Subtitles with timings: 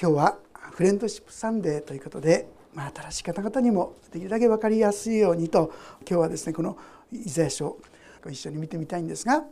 [0.00, 0.38] 今日は
[0.74, 5.72] フレンドシップサンデーということで、まあ、新しい方々にもできるだけ分かりやすいようにと
[6.08, 6.78] 今日はですねこの
[7.10, 7.80] イザヤ書を
[8.30, 9.42] 一緒に見てみたいんですが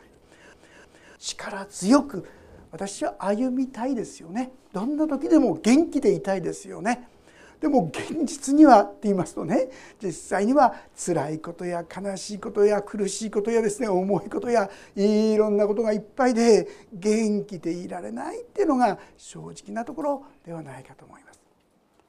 [1.19, 2.29] 力強く
[2.71, 4.53] 私は歩みたいですよね。
[4.72, 7.09] どんな時でも元気でいたいですよね。
[7.61, 9.68] でも現実にはって言いますとね
[10.02, 21.40] 実際には辛いことや悲しいことや苦しいことやですね重いことやいろんなことがいっぱいで元気でいられないっていうのが正直なところではないかと思います。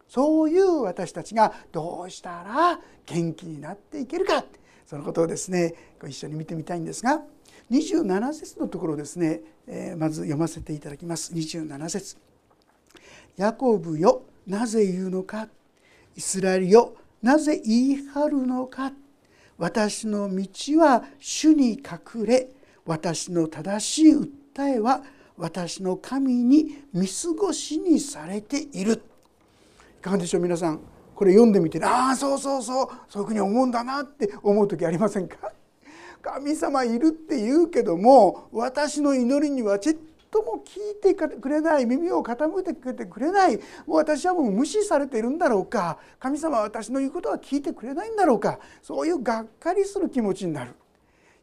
[0.07, 4.43] そういう私たちがどうしたら元気になっていけるか。
[4.85, 7.21] そのことをですねご一緒に見てみたいんですが
[7.71, 11.33] 27節のところですね、えまず読ませていただきます。
[11.33, 12.17] 27節。
[13.35, 15.47] ヤコブよなぜ言うのか？
[16.15, 18.93] イスラエルよなぜ言い張るのか？
[19.57, 22.47] 私の道は主に隠れ
[22.85, 24.29] 私の正しい訴
[24.75, 25.03] えは
[25.37, 29.03] 私の神に見過ごしにされている。
[29.99, 30.79] いかがでしょう皆さん？
[31.13, 35.51] これ読んでみてああそうそうそうそういうふうに思うんだなって思う時ありませんか？
[36.21, 39.93] 神様いるって言うけども私の祈りにはちっ
[40.29, 43.57] とも聞いてくれない耳を傾けてくれない。
[43.85, 45.97] もう私はもう無視されているんだろうか。
[46.19, 48.59] 神様は私の言うことは聞いてくれないんだろうか。
[48.81, 50.73] そういうがっかりする気持ちになる。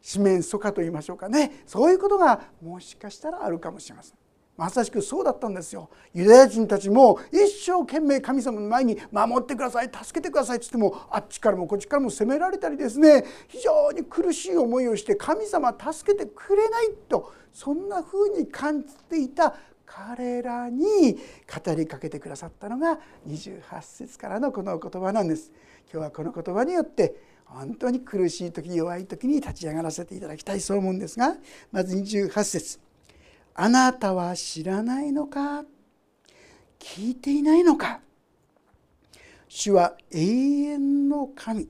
[0.01, 1.63] 四面楚歌と言いましょうかね。
[1.65, 4.24] そういうことがもしかしたらあるかもしれません。
[4.57, 5.89] まさしくそうだったんですよ。
[6.13, 13.25] ユダヤ人たちも一生懸命神様の前に守ってください助けてくださいっつってもあっちからもこっちからも責められたりですね。
[13.47, 21.17] 非常に苦しい思いをして神様助けてくれないとそんなふうに感じていた彼らに
[21.65, 25.51] 語りかけてくださったのが28節からのこの言葉なんです。
[25.91, 31.35] 今日はこの言葉によって本当に苦しい時弱い時に立ち上がらせていただきたいそう思うんですが
[31.71, 32.84] まず28節。
[33.57, 35.63] あなたは知らないのか？
[36.77, 38.01] 聞いていないのか？
[39.47, 41.69] 主は永遠の神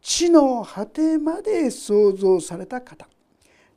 [0.00, 3.06] 地の果てまで創造された方。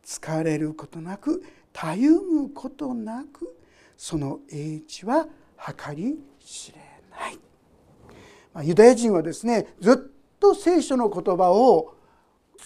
[0.06, 3.56] 疲れることなくたゆむことなく
[3.98, 5.28] その英知は
[5.88, 6.78] 計り知れ
[7.10, 7.40] ない、
[8.54, 9.96] まあ、ユダヤ人はですねずっ
[10.40, 11.96] と聖書の言葉を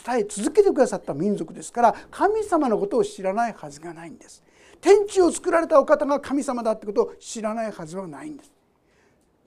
[0.06, 4.44] 伝え続けてくださった民族ですから神様のことを知らないはずがないんです。
[4.82, 8.52] 天地を作られたお方が神様だってことを知らないはずはないんです。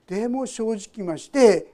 [0.06, 1.72] でも正直まして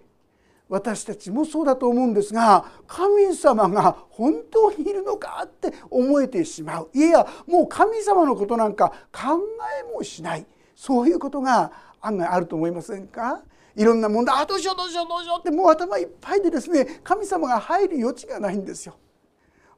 [0.68, 9.38] 私たちもそうだと思うんですが神様が本当にいるのかって思えてしまういやもう神様のことなんか考
[9.80, 10.44] えもしない
[10.74, 13.42] そういうことが案外あると思いませんか？
[13.76, 18.96] いろんな問題あどうしようどうしようどうしようってもう頭いっぱいでですね神様が入る余地がないんですよ。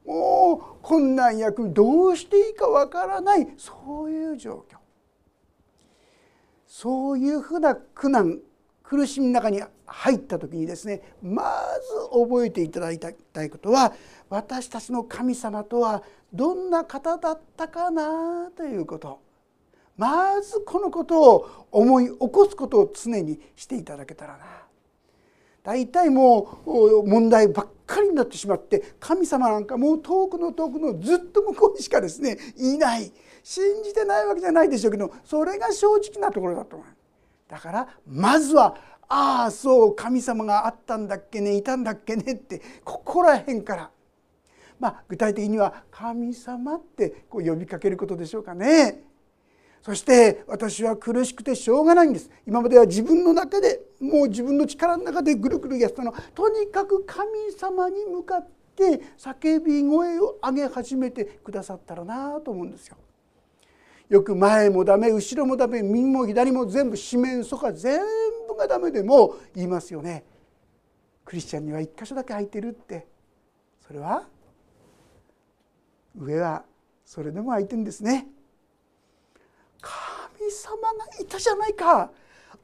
[0.09, 3.47] もう困難やどうしていいかわからない。
[3.57, 4.77] そういう状況。
[6.65, 8.39] そういうふうな苦難
[8.81, 11.43] 苦しみの中に入った時にですねま
[11.81, 13.93] ず覚えていただきたいことは
[14.29, 16.01] 私たちの神様とは
[16.33, 19.21] どんな方だったかなということ。
[19.95, 24.68] まずこのことを思い起こすことを常にしていただけたらな。
[25.69, 33.11] 大体もう問題ばっかりになってしまって神様なんかもう遠くの遠くのずっと向こうにしかですねいない。
[33.43, 36.87] 信じてないわけじゃないでしょうけどそれが正直なところだと思う。
[37.47, 38.75] だからまずは
[39.07, 43.91] ああそう神様があったんだっけねいたんだっけねってここら辺から。
[44.79, 49.03] まあ具体的には「神様」ってこう呼びかけることでしょうかね。
[49.81, 62.97] そして私は苦しくてしょうがないんです今までは自分の中でもう自分の力の中でぐるぐるやったのとにかく神様に向かって叫び声を上げ始めてくださったらなと思うんですよ。
[64.09, 68.01] よく前もダメ後ろもダメ右も左も全部四面楚歌全
[68.47, 70.23] 部がダメでも言いますよね。
[71.25, 73.07] クリスチャンには一箇所だけ空いてるって
[73.85, 74.27] それは
[76.17, 76.63] 上は
[77.05, 78.27] それでも空いてるんですね。
[79.81, 82.11] 神様がいたじゃないか。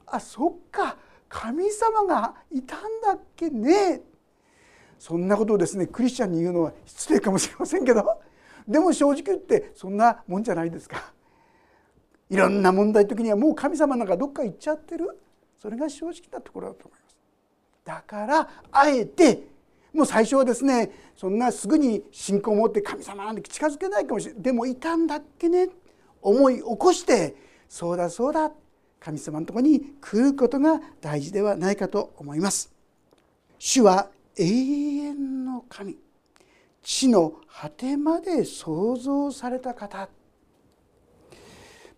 [0.08, 0.98] あそっか。
[1.28, 4.02] 神様がいたんだっけね。
[4.98, 8.06] そんなことをですねクリスチャンに言うのは失礼かもしれませんけど。
[8.68, 11.14] でも正直言ってそんなもんじゃないですか。
[12.30, 15.20] いろんな問題時にはもう神様なんかどっか行っちゃってる。
[15.62, 17.18] それが正直なところだと思います。
[17.84, 19.48] だからあえて
[19.94, 24.42] もう最初はですねそんなすぐに信仰を持って神様なんて近づけないかもしれない。
[24.42, 25.70] でもいたんだっけね。
[26.26, 27.36] 思い起こして
[27.70, 28.52] そうだそうだ
[29.00, 32.74] 神様のとこに来ることが大事ではないかと思います。
[33.60, 35.98] 主は永遠の神
[36.82, 40.10] 地の果てまで創造された方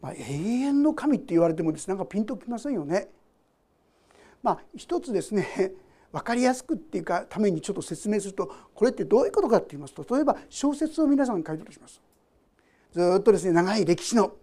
[0.02, 3.10] まあ、永遠の神って言われてもですねなんかピンときませんよね。
[4.44, 5.74] まあ一つですね
[6.14, 12.02] 分かりやすくっていうかためにちょっと説明するとこれってどういうことかって言いますと例えば小説を皆さん書いてるとします。
[12.92, 14.34] ずっとですね長い歴史の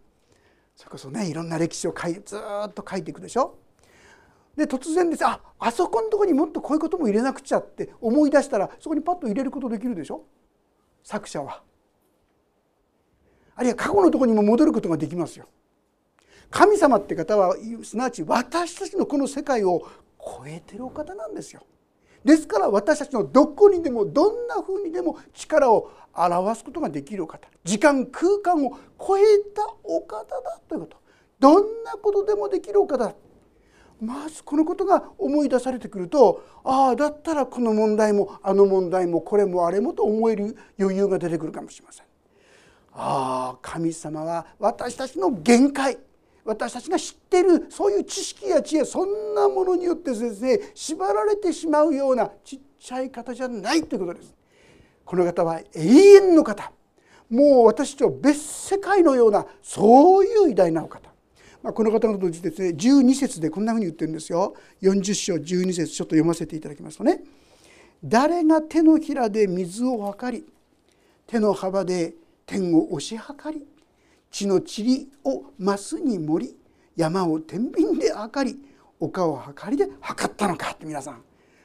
[0.76, 2.36] それこそねいろんな歴史を書いず
[2.68, 3.56] っと書いていくでしょ？
[4.56, 10.24] で突然ですああそこのとこにもっとこういうことも入れなくちゃって思い出したらそこにパッと入れることできるでしょ？
[11.02, 11.62] 作者は。
[13.56, 15.46] あるいは過去のとこにも戻ることができますよ。
[16.50, 19.86] 神様って方はすなわち私たちのこの世界を
[20.18, 21.62] 超えてるお方なんですよ。
[22.24, 29.22] ですから私たちのどこにでもどんなふうにでも力を表すことができる方時間空間を超え
[29.54, 30.96] たお方だということ
[31.40, 33.14] どんなことでもできるお方だ
[34.00, 42.06] まずこのことが思い出されてくるとああだったらこの問題もあの問題もこれもあれもと思える余裕が出てくるかもしれません。
[42.92, 45.98] ああ神様は私たちの限界
[46.44, 54.34] 私たちが知っているそういう知識や知恵そんなものによって先生縛られてしまうようなちっちゃい方じゃないということです。
[55.04, 56.72] この方は永遠の方。
[57.30, 61.14] もう私と別世界のようなそういう偉大なお方。
[61.62, 64.54] まあ、この方のとですね12節でこんなふうに言ってるんですよ。
[64.82, 67.22] 40章12節ちょっと読ませていただきますとね
[68.04, 70.46] 「誰が手のひらで水を測り
[71.26, 72.14] 手の幅で
[72.44, 73.66] 天を押し量り
[74.30, 76.56] 地の塵をマスに盛り
[76.96, 78.58] 山を天秤で測り
[79.00, 81.22] 丘を測りで測ったのかって皆さん。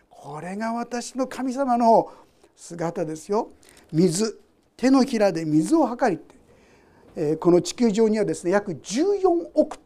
[0.10, 2.10] これが私の神様の
[2.60, 3.52] 姿ですよ。
[3.92, 4.40] 水
[4.76, 6.36] 手のひらで水を測りって、
[7.16, 9.78] えこの地球上にはですね約14億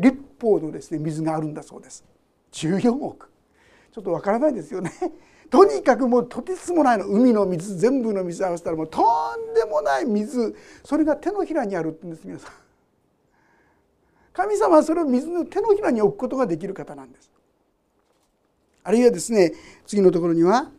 [0.00, 2.04] 立方のですね水があるんだそうです。
[2.52, 3.30] 14億。
[3.92, 4.90] ちょっとわからないですよね。
[5.50, 10.56] とにかくもうとてつもないの海の水全部の水合わせたらもうとんでもない水。
[10.82, 12.52] それが手のひらにあるって言うんです皆さん。
[14.32, 17.30] 神様はそれを水の手のひらに置くことができる方なんです。
[18.84, 19.52] あるいはですね
[19.86, 20.70] 次のところには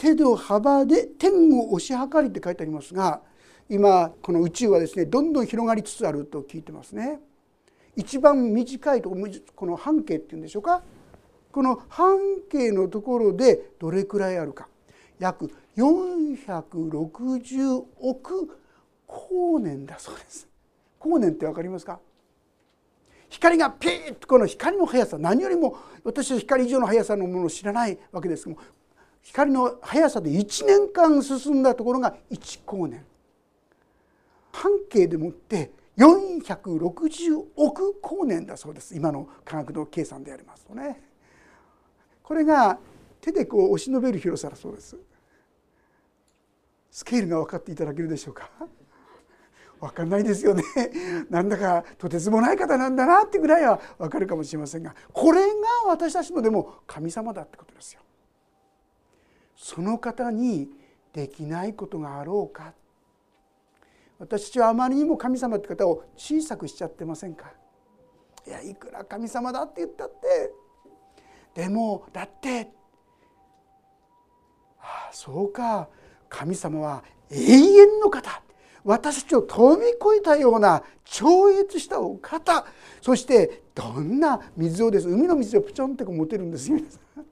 [0.00, 3.20] 手の幅で天を押し量りって書いてありますが
[3.68, 7.20] 今この宇宙はですねどんどん広がりつつあると聞いてますね。
[7.96, 10.82] 一番短いところこの半径っていうんでしょうか。
[11.52, 12.16] この半
[12.50, 14.68] 径のところでどれくらいあるか。
[15.18, 18.58] 約460億
[19.06, 20.48] 光年だそうです。
[20.98, 22.00] 光年って分かりますか？
[23.28, 28.62] 光がピーッとこの光の速さ何よりも私は光以上の速さのものを知らないわけですけども
[29.22, 33.04] 光の速さで1年間進んだところが1光年。
[34.52, 38.96] 半径でもって460億光年だそうです。
[38.96, 41.00] 今の科学の計算でありますとね。
[42.22, 42.78] これが
[43.20, 44.96] 手でこう押し伸べる広さだそうです。
[46.90, 48.50] スケールが分かっていただけるでしょうか？
[49.80, 50.64] 分かんないですよね。
[51.30, 55.46] なんだかとてつもない方なんだなってぐらいは分かるかもしれませんがこれが
[55.86, 58.00] 私たちのでも神様だってことですよ。
[59.72, 60.68] その方に
[61.12, 62.72] できないことがあろうか。
[64.18, 67.52] 私たちはあまりにも神様って方を小さくしちゃってませんか。
[68.48, 70.10] いやいくら神様だって言ったっ
[71.54, 71.62] て。
[71.62, 72.72] でもだって。
[74.80, 75.88] ああそうか。
[76.28, 78.42] 神様は永遠の方。
[78.82, 82.66] 私たちを飛び越えたような超越したお方。
[83.00, 85.08] そしてどんな水をです。
[85.08, 87.29] 海の水をプチョンってこう持てるんですよ皆さん。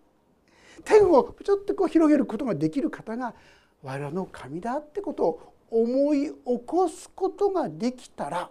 [0.85, 3.35] 天をプチョってこう広げることができる方が
[3.83, 6.35] 我らの神だってことを思い起
[6.67, 8.51] こすことができたら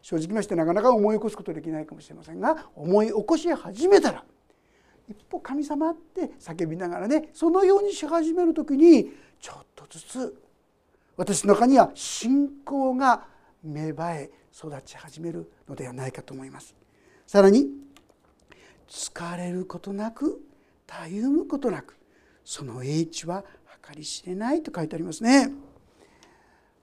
[0.00, 4.24] 正直ましてなかなか思い起こすことできないかもしれませんが思い起こし始めたら
[5.08, 10.42] 一歩神様って叫びながらねそのようにし始める時にちょっとずつ
[11.16, 13.26] 私の中には信仰が
[13.62, 16.74] 芽生え育ち始めるのではないかと思います。
[17.26, 17.68] さらに
[18.88, 20.42] 疲れることなく
[20.94, 21.96] たゆむことなく
[22.44, 23.44] その英知は
[23.88, 25.50] 計り知れないと書いてありますね。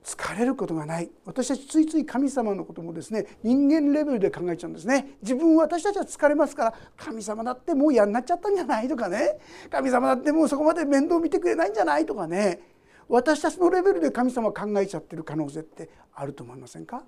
[0.02, 1.10] 疲れることがない。
[1.26, 5.12] 私たちついつい神様のこともですね人間レベルで考えちゃうんですね。
[5.22, 9.38] 自分私たちは疲れますから神様だってもう嫌になっちゃったんじゃないとかね。
[9.70, 12.60] 神様だってもうそこまで面倒見てくれないんじゃないとかね。
[13.08, 17.04] 私たちのレベルで神様を考えちゃってる可能性ってあると思いませんか？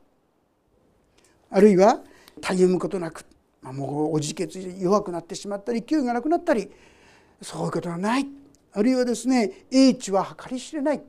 [1.51, 2.01] あるいは
[2.41, 3.25] たゆむことなく、
[3.63, 6.71] まあ、もうおじけついて弱くなってしまったり勢いがなくなったり
[7.43, 8.27] そういうことはない。
[8.73, 11.03] あるいはですね英知は計り知れない。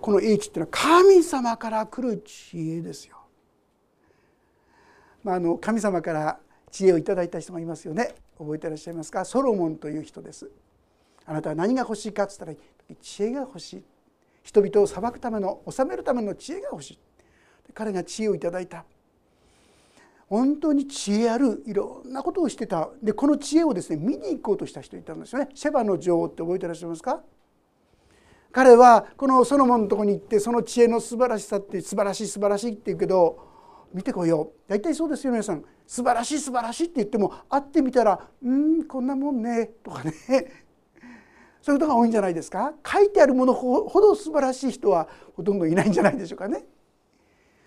[0.00, 3.18] この英知っていうのは神様から来る知恵ですよ。
[5.24, 6.38] まあ、あの神様から
[6.70, 8.14] 知恵をいただいた人がいますよね。
[8.38, 9.24] 覚えてらっしゃいますか？
[9.24, 10.48] ソロモンという人です。
[11.26, 12.54] あなたは何が欲しいかっつったら
[13.02, 13.84] 知恵が欲しい。
[14.44, 16.98] 人々を裁くための治めるための知恵が欲しい。
[17.74, 18.84] 彼が知恵をいただいた。
[20.28, 22.90] 本当に知恵あるいろんなことをしてた。
[23.02, 25.48] でこの知恵をですね見に行こうとした人いたんですよね。
[25.54, 27.22] シェバの女王って覚えてらっしゃいますか？
[28.52, 33.38] 彼はこのソロモンのとこに行ってその知恵の素晴らしさって素晴らしい素晴らしいって言うけど
[33.92, 35.64] 見てこいよ大体そうですよ皆さん。
[35.86, 40.12] 素晴らしい素晴らしいって言っても会ってみたら「うんこんなもんね」とかね。
[41.62, 42.74] そういうことが多いんじゃないですか？
[42.86, 46.66] 書いてあるものほど素晴らしい人はほとんどいないんじゃないでしょうかね。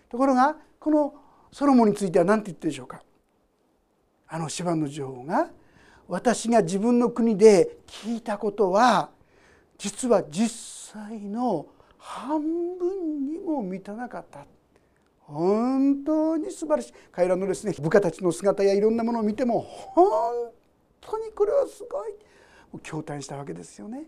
[0.10, 1.16] ところがこの
[1.52, 3.02] ソロモンについては何て言ってるでしょうか？
[4.28, 5.50] あのシバの女王が
[6.08, 9.10] 私が自分の国で聞いたことは
[9.78, 11.68] 実は実際の
[11.98, 12.42] 半
[12.78, 14.46] 分にも満たなかった
[15.20, 20.52] 本当に素晴らしい彼らのですね部下たちの姿やいろんなものを見ても本
[21.00, 22.14] 当にこれはすごい
[22.82, 24.06] 驚嘆したわけですよね。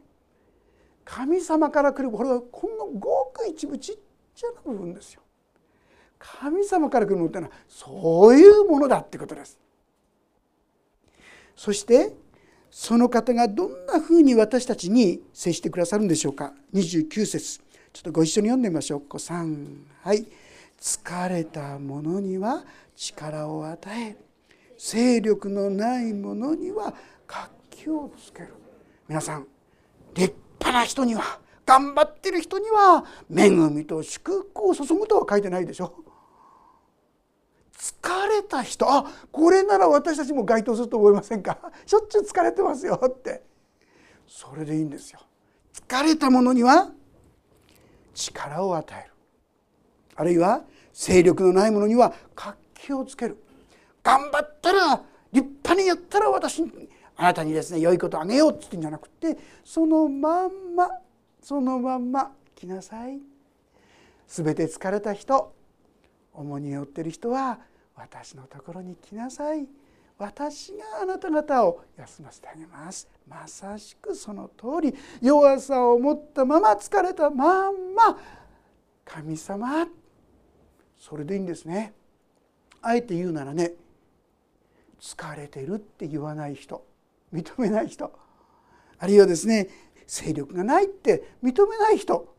[1.03, 3.97] 神様から来るこれはこのごく一部ちっ
[4.33, 5.22] ちゃな部分ですよ。
[6.23, 9.59] 神様から来るものってのはそういうものだってことです。
[11.55, 12.13] そして
[12.71, 16.53] その方がどんなふうに私たちに接してくださるんでしょうか。
[16.73, 17.59] 29節。
[17.91, 19.01] ちょっとご一緒に読んでみましょう。
[19.01, 20.25] こ3はい。
[20.79, 22.63] 疲れた者には
[22.95, 24.17] 力を与え
[24.77, 26.93] 勢力のない者には
[27.27, 28.53] 活気をつける。
[29.07, 29.47] 皆さん
[30.13, 35.93] 立派な人には頑張ってる人には恵みと祝福を注ぐとは書いてないでしょ。
[37.83, 38.89] 疲れた人。
[38.89, 41.57] あこれなら私たちも該当すると思いませんか？
[41.85, 43.43] しょっちゅう疲れてますよって。
[44.25, 45.19] それでいいんですよ。
[45.85, 46.93] 疲れた者には
[48.13, 49.13] 力を与える。
[50.15, 50.63] あるいは
[50.93, 53.43] 勢力のない者には活気をつける。
[54.01, 56.63] 頑張ったら立派にやったら私
[57.17, 60.89] あなたにですね良いことあげようって言ってんじゃなくてそのまんま
[61.41, 63.19] そのまんま来なさい。
[64.27, 65.53] 全て疲れた人
[66.33, 67.59] 重荷を負ってる人は
[67.95, 69.67] 私のところに来なさい。
[70.17, 73.09] 私があなた方を休ませてあげます。
[73.27, 74.95] まさしくその通り。
[75.21, 78.17] 弱さを持ったまま疲れたまんま。
[79.05, 79.87] 神様。
[80.97, 81.93] それでいいんですね。
[82.81, 83.73] あえて言うならね。
[85.01, 86.85] 疲れてるって言わない人。
[87.33, 88.11] 認めない人。
[88.99, 89.69] あるいはですね。
[90.07, 92.33] 勢力がないって認めない人。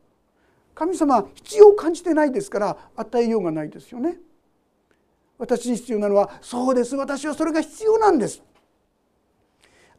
[0.73, 4.17] 神様必要を感じてないですから与えようがないですよね。
[5.37, 6.95] 私に必要なのはそうです。
[6.95, 8.41] 私はそれが必要なんです。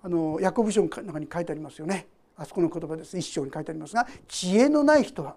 [0.02, 2.06] あのヤコブ書の中に書いてありますよね。
[2.36, 3.16] あそこの言葉です。
[3.18, 5.36] 一章に書いてありますが知恵のない人は。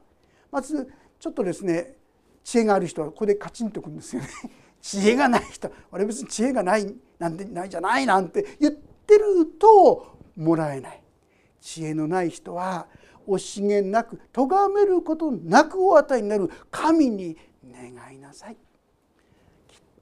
[0.51, 1.95] まずちょっとですね
[2.43, 4.29] 知恵がある人はここでカチンとくるんですよね。
[4.81, 5.69] 知恵がない人。
[5.91, 11.03] 俺別に知恵がないなんてないじゃないなんて言ってるともらえない。
[11.59, 12.87] 知恵のない人は
[13.27, 16.49] 惜しげなく咎めることなくお与えになる。
[16.71, 18.57] 神に願いなさい。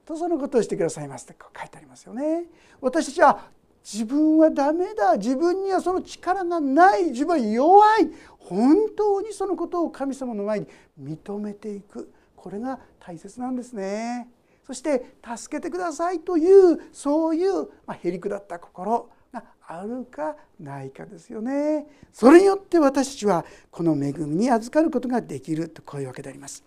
[0.08, 2.44] とそのことをしてくださいますって書いてありますよね。
[2.80, 3.50] 私たちは
[3.84, 10.66] 自分はダメだ自分にはその力がない自分は弱い本当にそのことを神様の前に
[10.98, 14.30] 認めていくこれが大切なんですね。
[14.66, 21.86] そして助けてくださいというそういう、まあ、へりくだった心があるかないかですよね。
[22.14, 26.64] それによって私たちはこの恵みに預かることができるとこういうわけであります。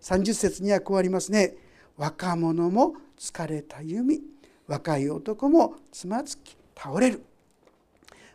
[0.00, 1.69] 30節にはこうありますね。
[2.00, 4.22] 若者も疲れた弓
[4.66, 7.22] 若い男もつまずき倒れる、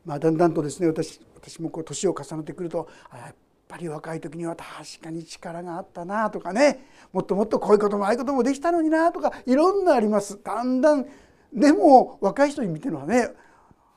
[0.05, 3.35] まあ、だんだんとですね私私もこう年を重ねてくるとやっ
[3.67, 11.07] ぱり若い時には確かに力があったなとかねもっともっとこういうこともああいうこともできたのになとかいろんなありますだんだん
[11.51, 13.31] でも若い人に見てるのはね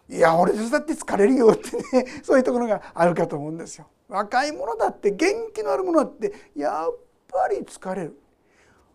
[0.09, 3.87] いや俺だって疲れるよってね そういうところがあるかと思うんですよ。
[4.09, 6.97] 若い者だって元気のある者だってやっ
[7.29, 8.19] ぱり疲れる。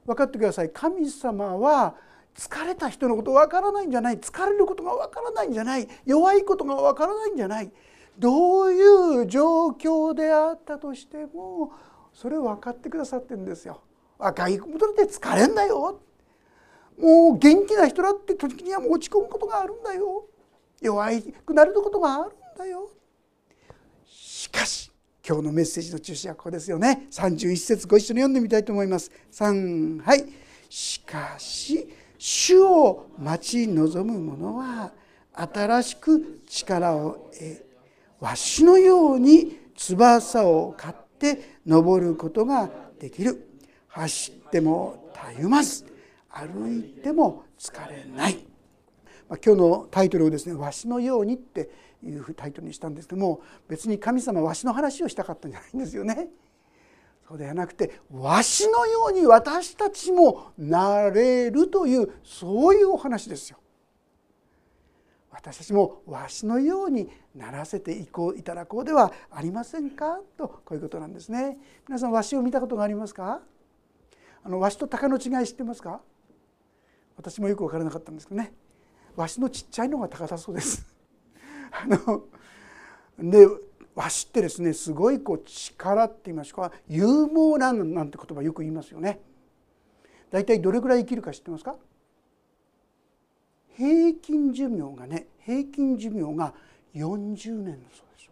[0.06, 0.70] 分かってください。
[0.70, 1.96] 神様は
[2.36, 4.18] 疲れた人のことわからないんじゃない。
[4.18, 5.88] 疲れることがわからないんじゃない。
[6.06, 7.72] 弱いことがわからないんじゃない。
[8.18, 11.72] どういう状況であったとしても
[12.14, 13.82] それを分かってくださってるんですよ。
[14.18, 16.00] 若いことだって疲れんだよ。
[17.00, 20.26] もう元気な人だって時には落ち込むことがあるんだよ。
[20.82, 21.10] 弱
[21.46, 22.90] くなることがあるんだよ。
[24.06, 24.93] しかし
[25.26, 27.08] 今日のメッセージの中心はここですよね。
[27.10, 29.10] 31節ご一緒に読んでみたいと思います。
[29.32, 30.26] 3はい。
[30.70, 31.88] しかし
[32.18, 34.92] 主を待ち望む者は
[35.32, 37.66] 新しく力を得
[38.20, 43.48] わしのように翼を買って登ることができる。
[43.88, 45.86] 走ってもたゆまず
[46.30, 48.46] 歩いても疲れない、
[49.30, 51.70] まあ、今日のタイトルをですね「わしのように」って
[52.04, 56.28] いうタイトルにしたんですけども別に神様わしの話をしたかったんじゃないんですよね。
[57.28, 63.58] そうではなくてわしのように私たちもなれるというそういうお話ですよ。
[65.32, 70.20] 私たちもわしのようにならせていこういただこうではありませんか？
[70.38, 71.58] とこういうことなんですね。
[71.88, 73.42] 皆さんわしを見たことがありますか？
[74.44, 76.02] あのわしと鷹の違い知ってますか？
[77.16, 78.54] 私もよく分からなかったんですけどね
[79.16, 80.86] わしのちっちゃいのが鷹だそうです。
[81.74, 82.24] あの
[83.20, 83.48] で
[83.96, 89.20] わしってですねすごいこう力って言いますか勇猛ななんて言葉よく言いますよね。
[90.32, 91.76] 大体どれぐらい生きるか知ってますか？
[93.76, 96.54] 平均寿命がね平均寿命が
[96.96, 98.30] 40年のそうです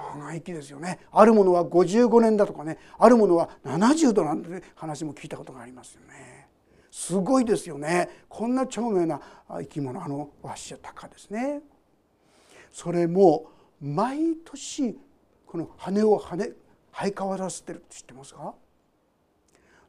[0.00, 1.00] 長生きですよね。
[1.10, 6.37] あるものは55年だとかねあるものは70度なんて話も聞いたことがありますよね。
[6.98, 8.24] すごいですよね。
[8.28, 11.60] こんな長命な生き物あのワッシやタカですね。
[12.72, 14.98] それも毎年
[15.46, 18.52] この羽を羽生え変わらせてるって知ってますか？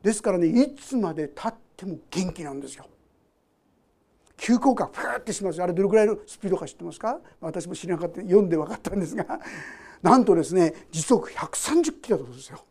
[0.04, 2.86] ですからねいつまでたっても元気なんですよ。
[4.38, 5.64] 急降下ふーってします。
[5.64, 7.20] あれどれぐらいのスピードか知ってますか？
[7.42, 8.22] 私も知らなかった。
[8.22, 9.26] 読んで分かったんですが。
[10.04, 12.64] なんとですね時速130キロだとですよ。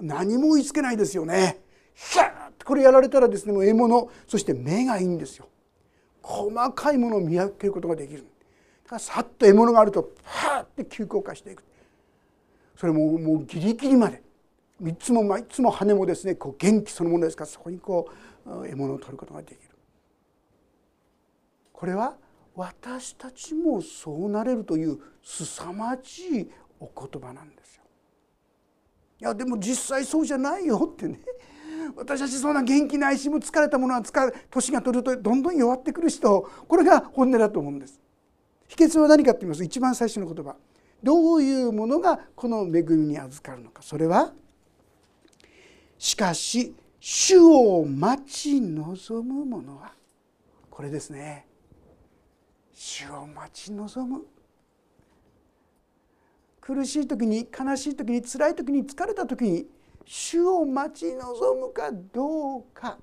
[0.00, 1.60] 何も追いつけないですよね。
[1.94, 5.48] ヒャーッこれやられたらですねもう獲物そして目がいいんですよ。
[6.22, 8.24] 細かいものを見分けることができる。
[8.84, 11.64] だからさっと獲物があるとパーって急降下していく。
[12.76, 14.22] それももうギリギリまで。
[14.84, 18.08] いつもいつも羽もですねこう元気そのものですからそこにこ
[18.44, 19.70] う獲物を取ることができる。
[21.72, 22.16] これは
[22.56, 27.82] 私たちもそうなれるという凄まじいお言葉なんですよ。
[29.20, 31.20] いやでも実際そうじゃないよってね。
[31.96, 38.00] 私たちそんな元気ないしも疲れたものは疲れ年が取るとどんどん弱ってくる人これが本音だと思うんです。
[38.68, 39.62] 秘訣は何かって言います。
[39.62, 40.56] 一番最初の言葉。
[41.02, 43.82] どういうものがこの恵みに預かるのか。
[43.82, 44.32] それは
[45.98, 49.92] しかし主を待ち望む者は
[50.70, 51.46] これですね。
[52.72, 54.24] 主を待ち望む。
[56.60, 59.66] 苦しい時に悲しい時に辛い時に疲れた時に
[60.04, 62.98] 主を待ち望むかどうか。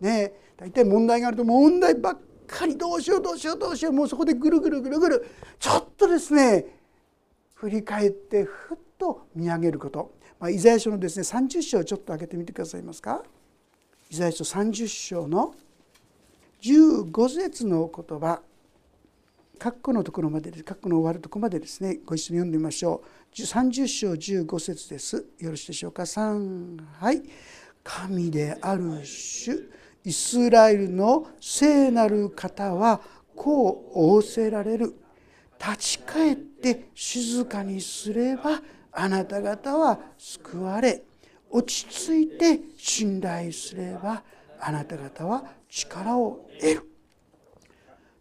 [0.00, 3.92] ね大体問題があると問題ばっかりどうしようどうしようどうしよう。
[3.92, 5.26] もうそこでぐるぐるぐるぐる。
[5.58, 6.66] ちょっとですね
[7.54, 13.22] 振り返ってふっと見上げること、まあ、イザヤ書のですね30章をちょっと開けてみてくださいますか。
[14.10, 15.54] イザヤ書30章の
[16.62, 18.40] 15節の言葉。
[19.58, 23.25] 括弧のところまで括弧の終わるところまでですねご一緒に読んでみましょう。
[23.44, 25.26] 30章15節です。
[25.38, 27.22] よろしいでしょうか？3はい。
[27.84, 29.70] 神である主
[30.04, 33.00] イスラエルの聖なる方は
[33.36, 34.94] こう仰せられる。
[35.58, 38.60] 立ち返って静かにすれば
[38.92, 41.02] あなた方は救われ。
[41.50, 44.22] 落ち着いて信頼すれば
[44.60, 46.90] あなた方は力を得る。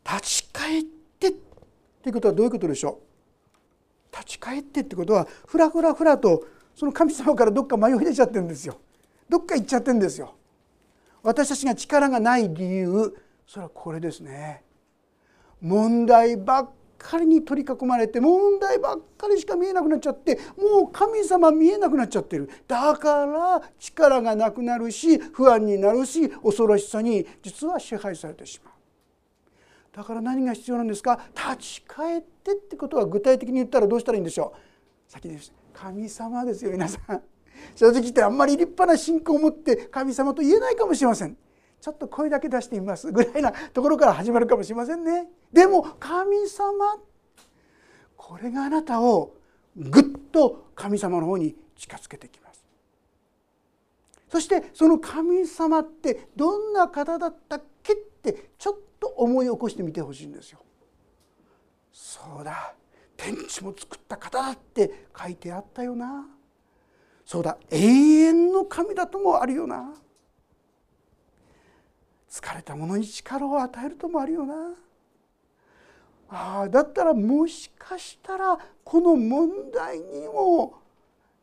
[0.06, 3.05] 立ち返ってってっていうことはどういうことでしょう？
[4.15, 8.80] 立ち返ってってことはふらふらふらとその神様からどっか迷い出ちゃってるんですよ。
[9.28, 10.36] どっか行っちゃってるんですよ。
[11.23, 13.15] 私たちが力がない理由
[13.47, 14.63] それはこれですね。
[15.62, 22.49] 問題ばっかりに取り囲まれて問題ばっかりしか見えなくなっちゃってもう神様見えなくなっちゃってる。
[22.67, 28.74] だから力がなくなるし不安になるし恐ろしさに実は支配されてしまう。
[29.95, 31.21] だから何が必要なんですか？
[31.34, 34.60] 立ち返ってってことは具体的に言ったらどうしたらいいんでしょう？
[35.12, 37.21] 先です神様ですよ皆さん。
[37.75, 41.38] 正直言ってあんまり立派な信仰を持って神様と言えないかもしれません。
[41.79, 45.29] ちょっと声だけ出してみますぐらいなところから始まるかもしれませんね。
[45.53, 46.97] でも神様
[48.17, 49.36] これがあなたを
[49.77, 52.65] ぐっと神様の方に近づけてきます。
[54.27, 60.60] そしてその神様ってどんな方だったっけってちょっと思い起こしてみてほしいんですよ。
[61.91, 62.74] そうだ。
[63.15, 66.28] 天地も作った方だって書いてあったよな。
[67.24, 67.56] そうだ。
[67.70, 69.94] 永遠の神だともあるよな。
[72.28, 74.74] 疲れた者に力を与えるともあるよな。
[76.28, 80.80] ああだったらもしかしたらこの問題にも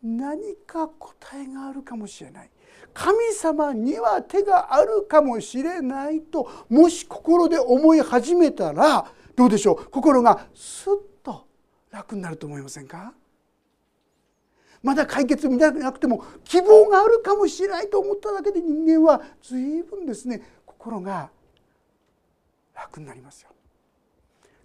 [0.02, 2.50] 何か答えがあるかもしれない。
[2.94, 9.90] 神様には手があるかもしれないともし心で思い始めたらどうでしょう？
[9.90, 11.46] 心がスッと
[11.90, 13.14] 楽になると思いませんか？
[14.82, 21.30] まだ解決見たくなくても希望があるかもしれないと思っただけで人間は随分ですね心が
[22.74, 23.50] 楽になりますよ。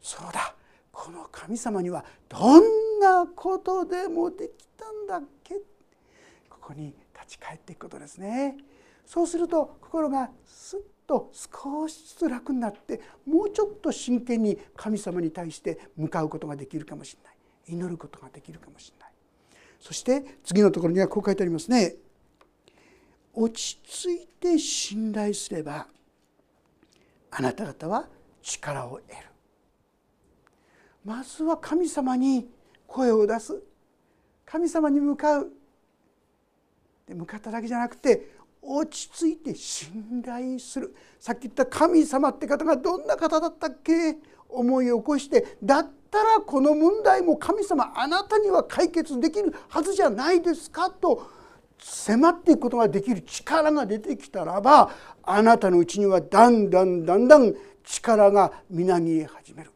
[0.02, 0.56] そうだ。
[0.92, 5.56] この神様にはどんなことでもできたんだっけ？
[6.50, 6.94] ここに
[7.28, 8.58] ち返っていくことですね。
[9.06, 17.38] そうすると心がすっと少しずつ楽になってもうちょっと真剣に神様に対して向かうことができるかもしれない。
[17.70, 19.14] 祈ることができるかもしれない。
[19.80, 21.96] そして次のところにはこう書いてありますね。
[23.34, 25.88] 落ち着いて信頼すれば
[27.30, 28.08] あなた方は
[28.42, 29.16] 力を得る。
[31.06, 32.50] まずは神様に
[32.88, 33.62] 声を出す。
[34.46, 35.52] 神様に向かう。
[37.08, 40.94] で向かっただけじゃなくて落ち着いて信頼する。
[41.20, 44.18] さっき言った神様って方がどんな方だったっけ？
[44.50, 45.58] 思いを起こして。
[45.64, 50.90] だったらこの問題も神様あなたには解決できるはずじゃないですか？
[50.90, 51.30] と
[51.80, 53.22] 迫っていくことができる。
[53.22, 54.92] 力が出てきたらば
[55.24, 59.72] あなたのうちにはだんだんだんだん力がみなぎり始める。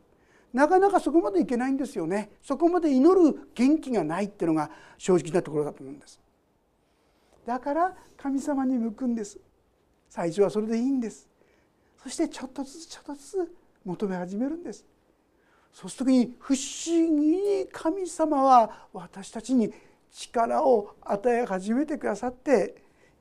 [0.52, 2.32] なかなかそこまでいけないんですよね。
[2.41, 6.20] そこまで祈る元気がないっていうのが正直なところだと思うんです。
[7.45, 9.39] だから神様に向くんです。
[10.10, 11.27] 最初はそれでいいんです。
[12.04, 14.86] そしてちょっとずつちょっとずつ求め始めるんです。
[15.73, 19.73] そうする時に不思議に神様は私たちに
[20.12, 22.75] 力を与え始めてくださって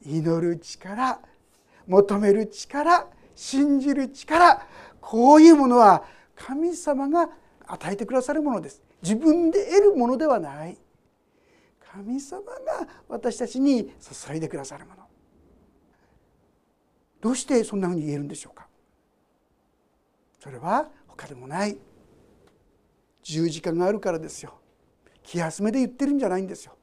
[0.05, 1.21] 祈る力
[1.87, 3.07] 求める力
[3.37, 4.67] 信じる力
[5.01, 6.03] こういうものは
[6.35, 7.31] 神様が
[7.67, 8.83] 与えてくださるものです。
[9.03, 10.77] 自分で得るものではない。
[11.93, 15.03] 神様が私たちに注いでくださるもの。
[17.21, 18.69] どうしてそんなふうに言えるんでしょうか？
[20.39, 21.77] それは他でもない。
[23.23, 24.55] 十字架があるからですよ。
[25.23, 26.77] 気休めで言ってるんじゃないんですよ。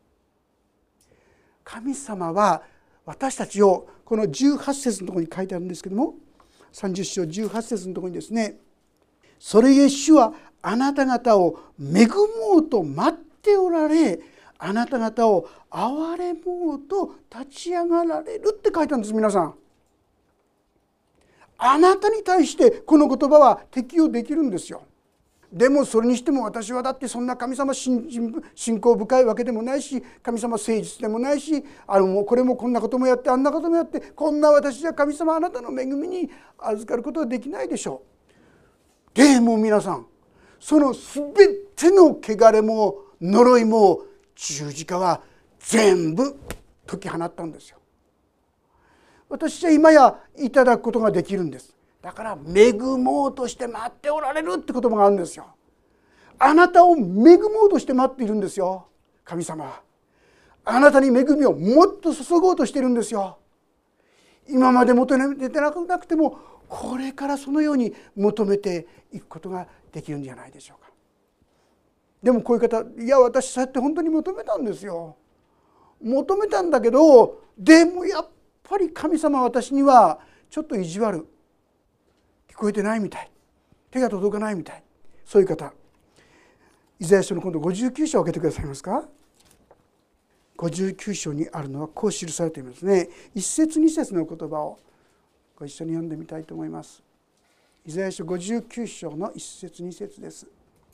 [1.64, 2.64] 神様は
[3.06, 6.16] 私たちをこの18節のところに書いてあるんですけども
[6.72, 8.60] 30章18節のところにですね
[9.40, 14.20] 「それゆえ主はあなた方を恵もうと待っておられ
[14.60, 19.56] あなた方を憐れもうと立ち上がられる」って書いてあるんです皆さん。
[21.60, 24.84] あなたに対してこの言葉は適用できるんですよ。
[25.52, 28.02] でもそれにしても私はだってそんな神様信
[28.82, 38.04] 仰深いわけでもないし神様誠実でもないしあのもうこれもこんなこともやってあんなこともやってこんな私じゃ神様あなたの恵みに預かることはできないでしょ
[39.16, 39.18] う。
[39.18, 40.06] でも皆さん
[40.60, 41.34] その全
[41.76, 44.04] ての汚れも呪いも
[44.38, 45.22] 十字架は
[45.60, 46.40] 全部
[46.86, 47.78] 解き放ったんですよ。
[49.30, 51.76] 私は今やいただくことができるんです。
[52.02, 55.48] だから恵もうとして待っておられるって言葉があるんですよ。
[56.40, 58.88] あなたを恵もうとして待っているんですよ
[59.26, 59.82] 神様は。
[60.64, 63.40] あなたに恵みをもっと注ごうとしてるんですよ。
[64.48, 66.38] 今まで求めてなくても
[66.70, 70.87] これからそのように求めていくことができるんじゃないでしょうか。
[72.28, 75.16] でもこういう方いや私そうやって本当に求めたんですよ。
[76.04, 78.28] 求めたんだけどでもやっ
[78.64, 81.26] ぱり神様私にはちょっと意地悪。
[82.50, 83.32] 聞こえてないみたい。
[83.90, 84.84] 手が届かないみたい。
[85.24, 85.72] そういう方。
[87.00, 89.08] イザヤ書の今度59章を開けてくださいますか
[90.58, 93.08] ？59章にあるのはこう記されていますね。
[93.34, 94.78] 一節二節の言葉を
[95.56, 97.02] ご一緒に読んでみたいと思います。
[97.86, 100.44] イザヤ書59章の一節二節です。
[100.44, 100.50] よ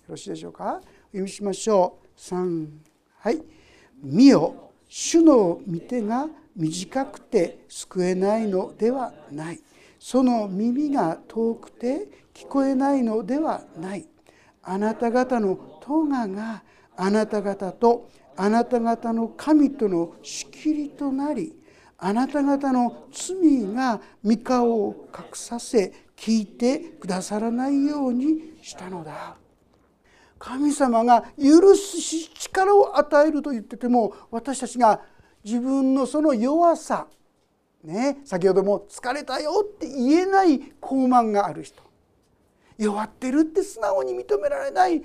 [0.10, 0.82] ろしいでしょうか？
[1.14, 2.20] 読みしましょう。
[2.20, 2.68] 3
[3.20, 3.42] はい
[4.02, 4.72] 「見よ。
[4.90, 9.62] 主の御手が短くて救えないのではない」
[10.00, 14.08] その耳が遠くて聞こえないのではない。
[14.64, 16.64] あなた方の咎が
[16.98, 21.56] あなた方とあなた方の神との仕切りとなり
[21.98, 29.43] あなた方の罪が御顔を隠させ聞いてくださらないようにしたのだ。
[30.44, 32.02] 神様が許す
[32.34, 35.00] 力を与えると言ってても私たちが
[35.42, 37.08] 自分のその弱さ
[37.82, 41.82] ね、先ほども「疲れたよ」って言えない傲慢がある人。
[42.78, 45.04] 弱ってるって素直に認められない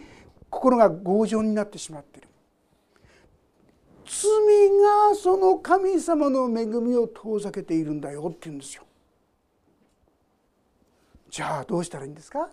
[0.48, 2.28] 心が強情になってしまってる。
[4.06, 4.70] 罪
[5.10, 8.84] がその神様の恵みを遠ざけているんだよって言うんですよ。
[11.30, 12.48] じゃあどうしたらいいんですか？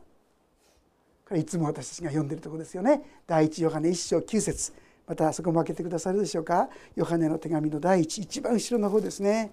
[1.27, 3.01] これいつも私たちが読んでるとこですよね。
[3.25, 4.71] 第一ヨハネ一章九節。
[5.07, 6.69] またそこも開けてくださるでしょうか。
[6.95, 9.51] ヨハネの手紙の第一一番後ろの方ですね。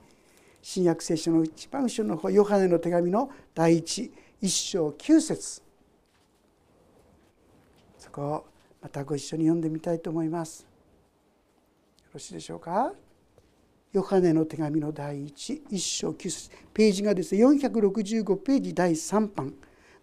[0.61, 5.62] 新約聖書の一番後ろの方ヨハネの手紙の第一一章九節。
[7.98, 8.46] そこを
[8.82, 10.62] またご一緒に読んでみたいと思います。
[10.62, 12.92] よろしいでしょうか。
[13.92, 16.50] ヨハネの手紙の第一一章九節。
[16.74, 19.54] ページがですね465ページ第3版。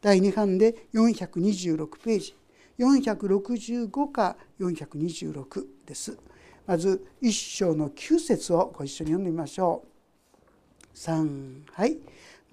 [0.01, 2.35] 第2版で426ページ。
[2.79, 6.17] 465か426です。
[6.65, 10.97] まず一章の9節をご一緒に読んでみましょう。
[10.97, 11.97] 3はい。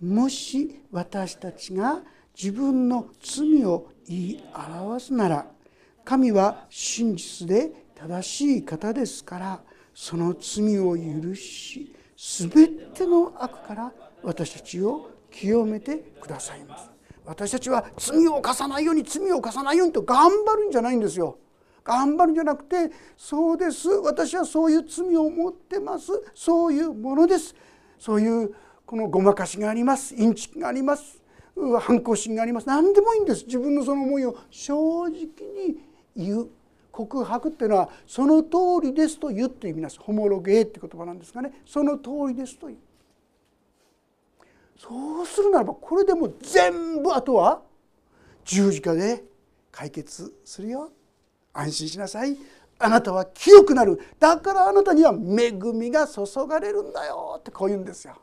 [0.02, 2.02] もし私たちが
[2.36, 5.46] 自分の罪を言い表すなら
[6.04, 9.60] 神は真実で正しい方ですから
[9.94, 12.50] その罪を許し全
[12.94, 16.95] ての悪から私たちを清めてくださいます。
[17.26, 21.38] 私たちは罪を犯さないように罪を犯さないようにと頑張るんじゃないんですよ。
[21.84, 23.88] 頑張るんじゃなくてそうです。
[23.88, 26.10] 私はそういう罪を持ってます。
[26.34, 27.54] そういうものです。
[27.98, 30.14] そういうこのごまかしがあります。
[30.14, 31.20] インチキがあります。
[31.80, 32.66] 反抗心があります。
[32.66, 33.44] 何でもいいんです。
[33.44, 35.78] 自分のその思いを正直に
[36.16, 36.48] 言う。
[36.96, 41.52] 告白っていうのはその通りですと言って意味なんですホモロゲーって言葉なんですがね。
[41.66, 42.78] その通りですと言う。
[44.78, 47.62] そうするならばこれでも全部あとは
[48.44, 49.24] 十字架で
[49.72, 50.90] 解決するよ。
[51.52, 52.36] 安心しなさい。
[52.78, 54.00] あなたは清くなる。
[54.20, 57.36] だからあなたには恵みが注がれるんだよ。
[57.38, 58.16] ってこう言うんですよ。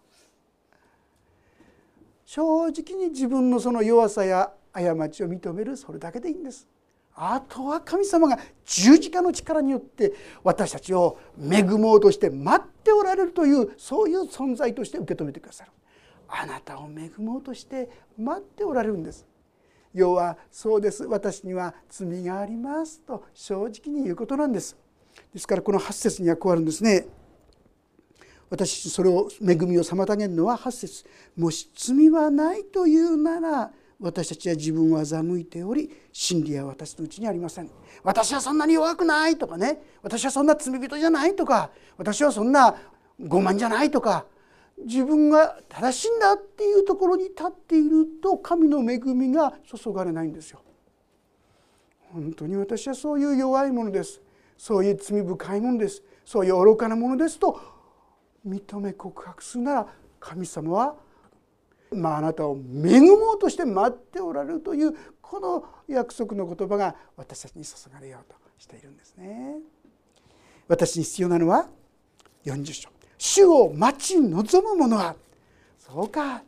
[2.26, 5.76] 正直に自分のその弱さや過ちを認める。
[5.76, 6.68] それだけでいいんです。
[7.16, 10.14] あとは神様が十字架の力によって
[10.44, 15.72] 私たちを恵もうとして待っておられるというそういう存在として受け止めてくださる。
[16.36, 19.26] あなたを恵もうとして待っておられるんです。
[19.94, 21.04] 要はそうです。
[21.04, 24.76] 私には罪がありますと正直に言うことなんです。
[25.32, 27.06] ですからこの8節にはこうあるんですね。
[28.50, 31.06] 私それを恵みを妨げるのは8節。
[31.38, 37.70] もし罪はないというなら私たちは自分を欺いており真理は私のうちにありません。
[38.04, 39.82] 私はそんなに弱くないとかね。
[40.02, 41.70] 私はそんな罪人じゃないとか。
[41.98, 42.76] 私はそんな
[43.22, 44.26] 傲慢じゃないとか。
[44.78, 50.62] 自分が正しいんだっていうところに立っていると神の恵みが注がれないんですよ。
[52.12, 54.22] 本当に私はそういう弱いものです
[54.58, 57.60] そういう罪深いものですそういう愚かなものですと
[58.48, 59.88] 認め告白するなら
[60.20, 60.96] 神様は、
[61.92, 69.58] まあ、なたを恵もうとして待っておられるというこの約束の言葉が私たちに注がれようとしているんですね。
[70.68, 71.68] 私に必要なのは
[72.46, 72.93] 40章
[73.26, 75.16] 主を待ち望む者は
[75.80, 76.44] そうか。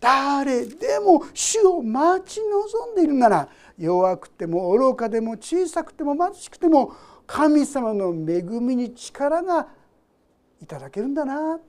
[0.00, 6.92] 誰でも主を待ち望んでいるなら弱くても愚かでも小さくても貧しくても
[7.28, 9.68] 神様の恵みに力が
[10.60, 11.60] いただけるんだな。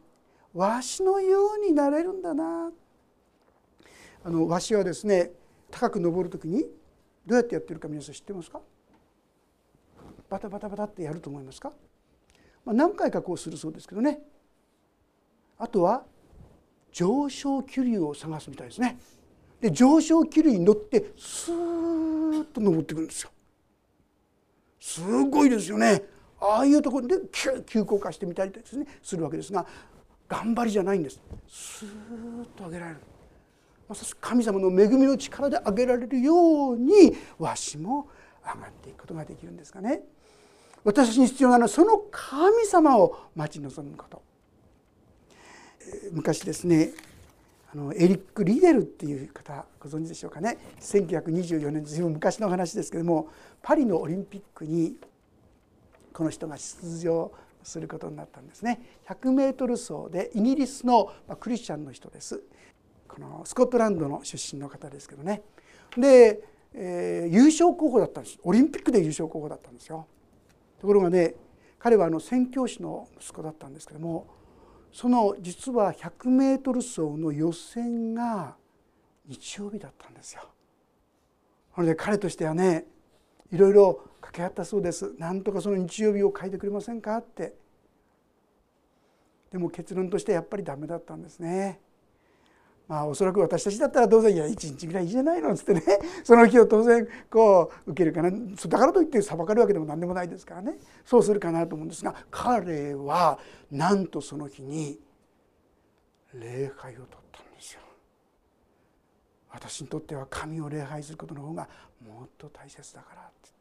[0.56, 2.72] わしのようになれるんだな。
[4.24, 5.30] あのわしはですね
[5.70, 6.66] 高く登る時に
[7.28, 8.60] どうやってやってるか皆さん知ってますか？
[10.28, 11.72] バタバタバタってやると思いますか？
[12.66, 14.20] まあ、何回かこうするそうですけどね。
[15.62, 16.04] あとは
[16.92, 18.98] 上昇気流を探すみたいですね。
[19.62, 23.30] で上昇気流に乗ってスーッと登ってくるんですよ。
[24.80, 26.02] すごいですよね。
[26.40, 27.16] ああいうところで
[27.68, 29.64] 急降下してみたりですねするわけですが
[30.28, 31.22] 頑張りじゃないんです。
[31.48, 31.88] スー
[32.42, 33.00] ッと上げられる。
[34.20, 38.08] 神様の恵みの力で上げられるようにわしも
[38.44, 40.02] 上がっていくことができるんですかね。
[40.84, 44.24] 私たちに必要なのはその神様を待ち望むこと。
[46.12, 46.92] 昔ですね
[47.74, 50.58] あのエリック・リデルっていう方ご存知でしょうかね。
[50.82, 53.30] 1924年ずいぶん昔の話ですけども
[53.62, 54.98] パリのオリンピックに
[56.12, 57.32] この人が出場
[57.64, 58.82] することになったんですね。
[59.08, 62.42] 100m 走でイギリスのクリスチャンの人です。
[63.08, 65.42] このスコットランドの出身の方ですけどね。
[65.98, 68.40] で、えー、優勝候補だったんです。
[68.44, 70.08] オリンピックで優勝候補だったんですよ。
[70.80, 71.36] ところがね
[71.80, 74.28] 彼はあの宣教師の息子だったんですけども
[74.92, 78.56] その実は 100m 走の予選が
[79.26, 80.42] 日曜日だったんですよ。
[81.78, 82.86] なので彼としてはね
[83.52, 87.54] いろいろ掛け合ったそうですなんとかその日曜日を変えてくれませんかって
[89.52, 91.80] でも結論としてやっぱりダメだったんですね。
[92.92, 95.82] まあおそらく私たちだったら当然「いや一日ぐらいいいじゃないの」っつってね。
[96.26, 98.30] その日を当然こう受けるかな。
[98.30, 100.78] だからといって裁かれるわけでも何でもないですからね。
[101.06, 103.40] そうするかなと思うんですが彼は
[103.72, 105.00] なんとその日に
[106.34, 107.80] 礼拝をとったんですよ。
[109.52, 111.70] 私にとっては神を礼拝することの方が
[112.06, 113.26] もっと大切だからっ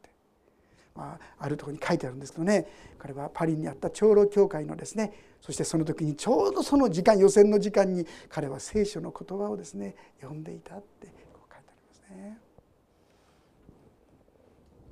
[0.95, 12.37] まあ、あるところに書いてあるんですけどね彼はパリにあった長老教会のですねそしてその時にちょうどその時間予選の時間に彼は聖書の言葉をですね読んでいたってこう書いてありますね。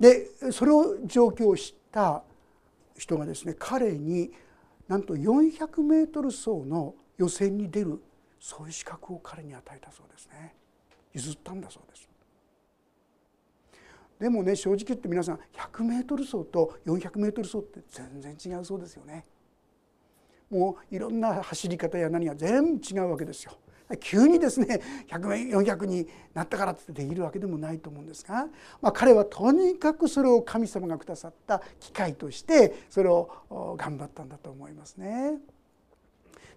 [0.00, 2.24] でその状況を知った
[2.96, 4.32] 人がですね彼に
[4.88, 8.02] なんと 400m 走の予選に出る
[8.40, 10.56] そういう資格を彼に与えたそうですね
[11.12, 12.09] 譲ったんだそうです。
[14.20, 15.40] でもね正直言って皆さん
[15.72, 19.24] 100m 走と 400m 走って全然違うそうですよね。
[20.50, 23.52] もういろんな走り方や何が全部違うわけですよ。
[23.98, 28.46] 急にですね100400になったからってできるわけでもないと思うんですが、
[28.80, 35.38] まあ、彼はとにかくそれを神様がくださった機会としてそれを頑張ったんだと思いますね。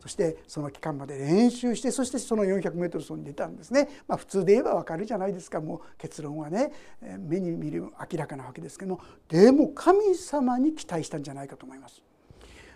[0.03, 5.61] そしてその期間まで練習してそしてその 400m 走に出たんですね、まあ、普通で言えばわかるじゃないですか。
[5.61, 6.73] もう結論はね
[7.19, 9.01] 目に見る明らかなわけですけども。
[9.29, 12.03] でも神様に期待したんじゃないかと思います。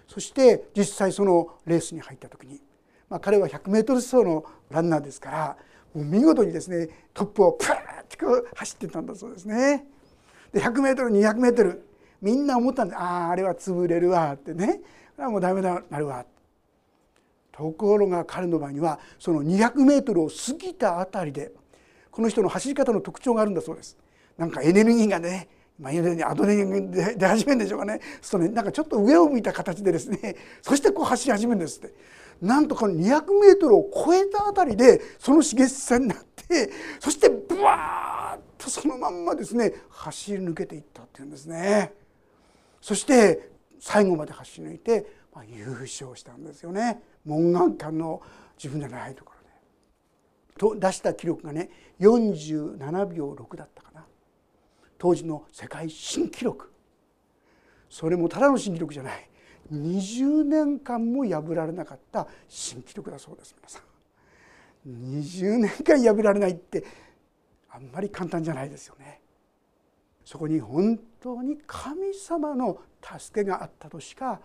[0.07, 2.61] そして実際そのレースに入った時に
[3.09, 5.57] まあ、彼は 100m 走のランナーですから
[5.93, 7.75] もう見事にですねトップをプーッ
[8.17, 9.85] とこう走ってたんだそうですね。
[10.53, 11.79] で 100m200m
[12.21, 14.81] みんな思ったんであああれは潰れるわってね。
[15.17, 16.25] もうダメだなるわ
[17.57, 21.51] ところが彼の場合にはその 200m を過ぎたあたりで
[22.11, 23.97] この人の走り方の特徴があるんだそうです。
[24.37, 31.93] なんかエネルギーがねまあ、アドレナリンが出始めるんでしょうかねそうねなんかちょっと上を向いた形でですねそしてこう走り始めるんですって
[32.41, 32.95] なんとか200
[33.39, 41.93] メートルを超えたあたりでその刺激さになってそしてブワーッとそのまんまですね走り抜けていったっていうんですね。
[42.81, 45.05] そして最後まで走り抜いて、
[45.37, 46.99] まあ、優勝したんですよね。
[47.23, 48.23] 門眼間の
[48.57, 50.79] 自分じゃないところで。
[50.79, 51.69] と出した記録がね
[51.99, 54.03] 47秒6だったかな。
[54.97, 56.71] 当時の世界新記録。
[57.87, 59.29] それもただの新記録じゃない。
[59.71, 63.79] 20年間も破られなかった新記録だそうです皆さ
[64.87, 65.21] ん。
[65.21, 66.83] 20年間破られないって
[67.69, 69.21] あんまり簡単じゃないですよね。
[70.25, 72.79] そこに本当に神様の
[73.19, 74.41] 助けがあったとしか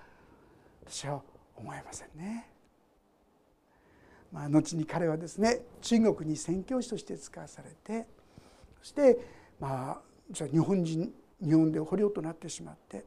[0.86, 1.22] 私は
[1.56, 2.48] 思えませんね。
[4.32, 8.06] まあ、後に彼はですね中国に宣教師として使わされて
[8.80, 9.18] そして
[9.60, 11.12] まあじゃあ日本人
[11.44, 13.04] 日本で捕虜となってしまって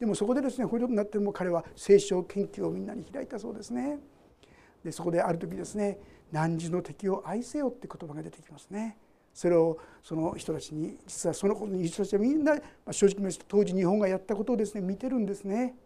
[0.00, 3.98] でもそこでですね捕虜になっても彼は聖書研究をみんなに開いたそうですね。
[4.82, 6.00] でそこである時ですね
[6.32, 8.96] 「汝の敵を愛せよ」って言葉が出てきますね。
[9.34, 15.76] それをその人たちに実はそのことに人たちはみんな、まあ、正直に言いますと当時日本がやったことをですね見てるんですね。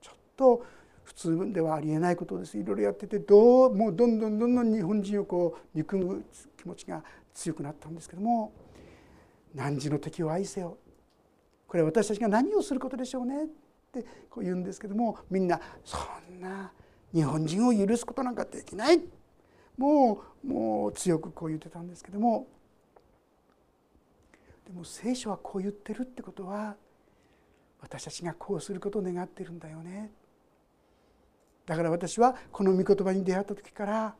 [0.00, 0.64] ちょっと
[1.08, 2.58] 普通ではありえないことです。
[2.58, 6.22] いろいろやっててどうもうどんどんどんどん日本人をこう憎む
[6.58, 8.52] 気持ちが強くなったんですけども
[9.56, 10.76] 「汝の敵を愛せよ」
[11.66, 13.46] これは私たちが何をすることでしょうねっ
[13.90, 15.96] てこう言うんですけどもみんなそ
[16.30, 16.70] んな
[17.14, 19.00] 日本人を許すことなんかできない。
[19.78, 22.46] もうもう強くこう言ってたんですけども。
[24.66, 26.76] でも聖書はこう言ってるってことは
[27.80, 30.12] 私たちがこうすることを願ってるんだよね。
[31.68, 34.14] だから私はこの御言葉に出会った時から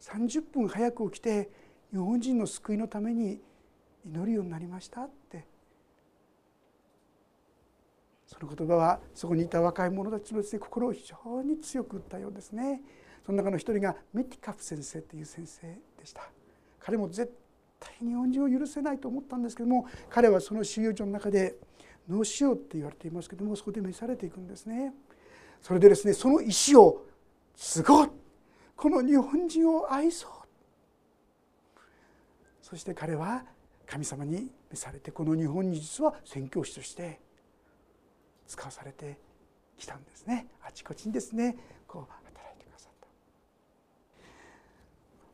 [0.00, 1.50] 30分早く起きて
[1.92, 3.42] 日本人の救いのために
[4.06, 5.46] 祈るようになりましたって。
[8.26, 12.80] その言葉はそこにいた若い者たちのですね心を非常に強く打ったようですね。
[13.24, 15.66] その中の一人がメティカフ先生という先生
[15.98, 16.22] でした。
[16.78, 17.30] 彼も絶
[17.80, 21.56] 対日本人を許せないと思ったんですけども彼はその修行所の中で
[22.08, 24.94] 脳しようって言われていますけどもそこで召されていくんですね。
[25.62, 27.04] それでですねその意志を
[27.54, 28.08] すごい
[28.76, 30.30] この日本人を愛そう。
[32.62, 33.44] そして彼は
[33.86, 37.18] 神様に召されてこの日本に実は宣教師として
[38.46, 39.18] 使わされて
[39.78, 40.46] きたんですね。
[40.62, 43.08] あちこちにですねこう働いてくださった。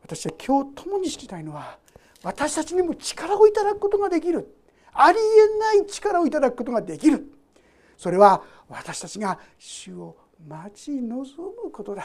[0.03, 1.79] 私は今日共に知りたいのは
[2.23, 4.57] 私たちにも力をいただくことができる。
[4.93, 7.34] ありえない力をいただくことができる。
[7.97, 12.05] それは私たちが主を待ち望むことだ。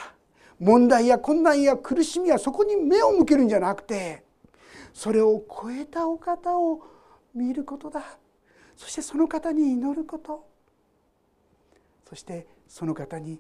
[0.60, 4.24] 問題や困難や苦しみはそこに目を向けるんじゃなくて
[4.94, 6.82] それを超えたお方を
[7.34, 8.04] 見ることだ。
[8.76, 10.48] そしてその方に祈ること。
[12.08, 13.40] そしてその方に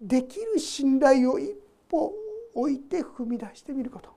[0.00, 1.54] できる信頼を一
[1.88, 2.12] 歩
[2.54, 4.10] 置いて踏み出してみること。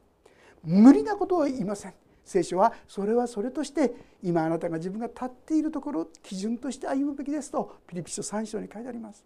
[0.64, 1.94] 無理なことは言いません。
[2.26, 9.26] 聖書はそれはそれとして今あなたが自分が立っているところを基準として歩むべきですとピリピ書3章に書いてあります。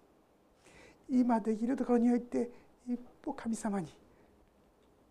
[1.09, 2.49] 今できるところにおいて
[2.87, 3.87] 一歩神様に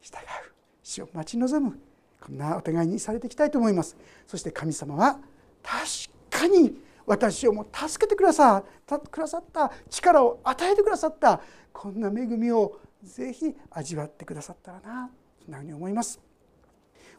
[0.01, 0.53] 従う。
[0.83, 1.79] 死を待ち望む。
[2.21, 3.97] こんなお互いにされていきたいと思います。
[4.27, 5.21] そして神様は
[5.63, 8.65] 確かに私をも助けてくださ
[9.11, 9.73] くださった。
[9.89, 11.41] 力を与えてくださった。
[11.73, 15.11] こんな恵みをぜひ味わってくださったらな。
[15.45, 16.26] そんなふうに思います。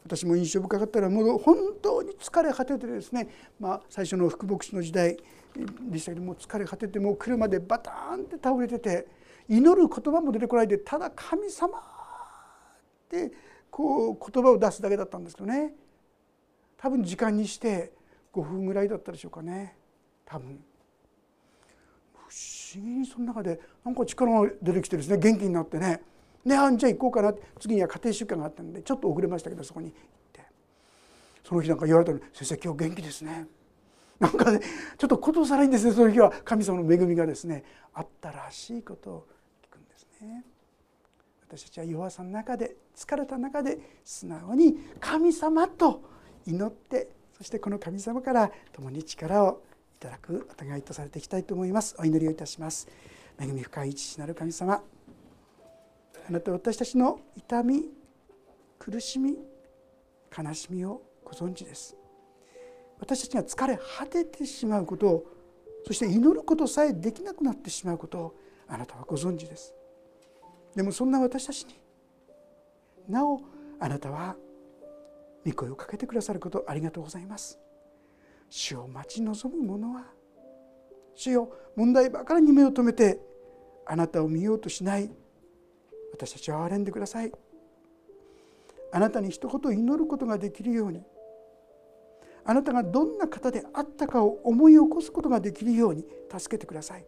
[0.08, 3.28] 私も印象深かったらもう本当に疲れ果ててですね、
[3.60, 5.18] まあ、最初の福牧師の時代
[5.89, 9.08] でしたけども疲れ果ててもう車でバターンって倒れてて
[9.49, 11.82] 祈る言葉も出てこないでただ神様っ
[13.10, 13.32] て
[13.70, 15.74] こう言葉を出すだけだったんですけどね。
[16.78, 17.91] 多分時間にして
[18.34, 19.76] 5分ぐらいだったでしょうかね。
[20.26, 20.60] 多分。
[22.14, 22.34] 不
[22.76, 26.01] 思議にその中でなんか力が出てきてですね元気になってね。
[26.46, 30.08] ねあじゃあ行こうかな次には家庭習慣があったんでちょっと遅れましたけどそこに行って。
[31.44, 33.48] その日なんか言われたの「先生今日元気ですね」
[34.20, 34.60] なんかね
[34.98, 37.64] ちょっとことさらいんですねその日は神様の恵みがですね
[37.94, 39.28] あったらしいことを
[39.64, 40.44] 聞くんですね。
[41.48, 46.02] 私たちは弱さの中で疲れた中で素直に神様と
[46.46, 49.62] 祈ってそしてこの神様から共に力を
[49.98, 51.96] いただくお互いとされていきたいと思います。
[51.98, 52.90] お祈りをいたします。
[53.40, 54.84] 恵み深い父なる神様
[56.28, 57.86] あなたは私たちの痛み
[58.78, 59.38] 苦しみ
[60.38, 61.95] 悲しみをご存知です。
[62.99, 65.25] 私たちが疲れ果ててしまうことを
[65.86, 68.36] そして祈ることさえできなくなってしまうことを
[68.67, 69.73] あなたはご存知です。
[70.75, 71.75] でもそんな私たちに
[73.07, 73.39] なお
[73.80, 74.36] あなたは
[75.45, 77.57] 御声をかけてくださることありがとうございます。
[78.49, 80.05] 主を待ち望む者は
[81.15, 83.21] 主よ問題ばかりに目を留めて
[83.86, 85.09] あなたを見ようとしない
[86.18, 87.32] 私たちを憐れんでください。
[88.91, 91.03] あなたに一言祈ることができるように。
[92.43, 96.05] あなたがどんな方であったかを思い起こすことができるように。
[96.30, 97.05] 助けてください。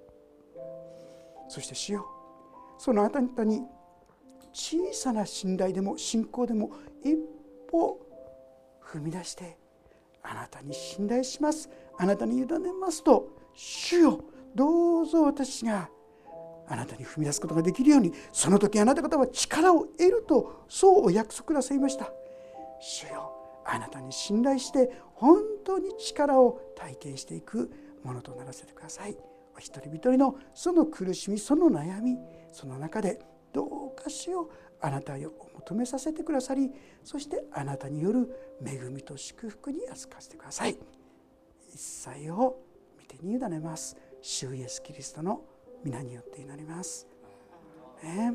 [1.48, 2.06] そして主よ
[2.78, 3.64] そのあなたに
[4.54, 6.72] 小さな信頼でも信仰でも
[7.04, 7.18] 一
[7.70, 8.00] 歩
[8.84, 9.58] 踏み出して
[10.22, 11.70] あなたに信頼します。
[11.98, 12.48] あなたに委ね
[12.80, 14.24] ますと主よ
[14.56, 15.90] どうぞ私が
[16.70, 22.12] あなたに踏み出すことができるようにその時あなた方は力を得るとそうお約束くださいました。
[22.80, 23.34] 主よ
[23.66, 27.72] あなたに信頼して本当に力を体験していく
[28.04, 29.18] ものとならせてください。
[29.56, 32.18] お一人一人のその苦しみその悩み
[32.54, 33.20] その中で
[33.52, 34.50] どうかしよ
[34.80, 35.18] あなたを
[35.56, 36.72] 求めさせてくださり
[37.04, 38.30] そしてあなたによる
[38.66, 40.78] 恵みと祝福に預かせてください。
[41.74, 42.62] 一切を
[42.98, 43.98] 見てに委ねます。
[44.22, 45.42] 主イエスキリストの
[45.84, 47.08] 皆によって祈ります、
[48.04, 48.34] ね、